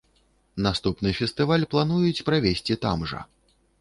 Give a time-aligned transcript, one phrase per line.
[0.67, 3.21] Наступны фестываль плануюць правесці там жа.